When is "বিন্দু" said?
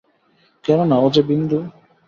1.21-1.59